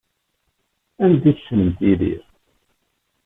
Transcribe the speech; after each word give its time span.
Anda 1.03 1.25
ay 1.29 1.35
tessnemt 1.35 1.79
Yidir? 1.85 2.23